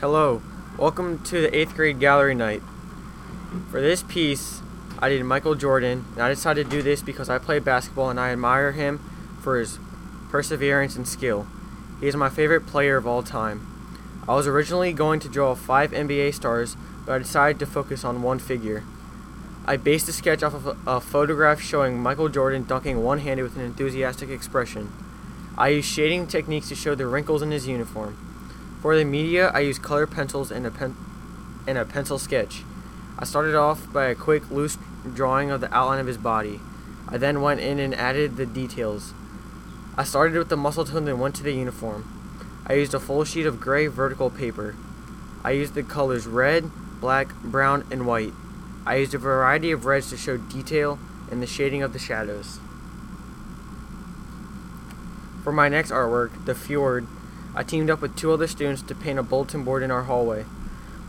[0.00, 0.42] Hello,
[0.76, 2.62] welcome to the 8th grade gallery night.
[3.70, 4.60] For this piece,
[4.98, 8.18] I did Michael Jordan, and I decided to do this because I play basketball and
[8.18, 8.98] I admire him
[9.40, 9.78] for his
[10.30, 11.46] perseverance and skill.
[12.00, 13.64] He is my favorite player of all time.
[14.26, 16.76] I was originally going to draw five NBA stars,
[17.06, 18.82] but I decided to focus on one figure.
[19.64, 23.54] I based the sketch off of a, photograph showing Michael Jordan dunking one handed with
[23.54, 24.92] an enthusiastic expression.
[25.56, 28.33] I used shading techniques to show the wrinkles in his uniform.
[28.84, 30.94] For the media, I used colored pencils and a, pen-
[31.66, 32.64] and a pencil sketch.
[33.18, 34.76] I started off by a quick, loose
[35.14, 36.60] drawing of the outline of his body.
[37.08, 39.14] I then went in and added the details.
[39.96, 42.04] I started with the muscle tone and went to the uniform.
[42.66, 44.76] I used a full sheet of gray vertical paper.
[45.42, 46.70] I used the colors red,
[47.00, 48.34] black, brown, and white.
[48.84, 50.98] I used a variety of reds to show detail
[51.30, 52.58] and the shading of the shadows.
[55.42, 57.06] For my next artwork, The Fjord,
[57.56, 60.44] I teamed up with two other students to paint a bulletin board in our hallway.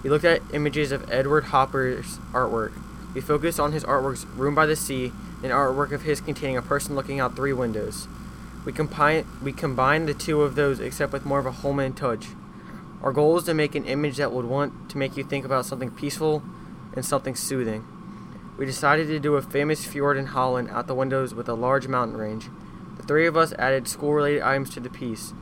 [0.04, 2.74] We looked at images of Edward Hopper's artwork.
[3.16, 5.12] We focused on his artwork's Room by the Sea,
[5.42, 8.08] an artwork of his containing a person looking out three windows.
[8.66, 12.28] We, combine, we combined the two of those except with more of a Holman touch.
[13.02, 15.66] Our goal was to make an image that would want to make you think about
[15.66, 16.44] something peaceful
[16.96, 17.86] and something soothing.
[18.58, 21.88] We decided to do a famous fjord in Holland out the windows with a large
[21.88, 22.50] mountain range.
[22.98, 25.34] The three of us added school related items to the piece.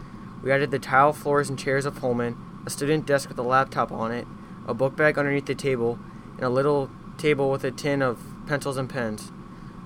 [0.43, 3.93] We added the tile floors and chairs of Holman, a student desk with a laptop
[3.93, 4.27] on it,
[4.67, 5.97] a book bag underneath the table,
[6.35, 9.31] and a little table with a tin of pencils and pens.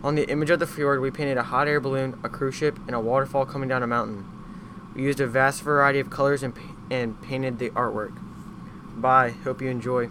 [0.04, 2.80] On the image of the fjord, we painted a hot air balloon, a cruise ship,
[2.88, 4.26] and a waterfall coming down a mountain.
[4.96, 6.54] We used a vast variety of colors and,
[6.90, 8.18] and painted the artwork.
[8.96, 9.30] Bye.
[9.44, 10.10] Hope you enjoy.